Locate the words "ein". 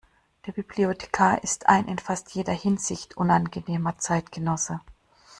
1.69-1.87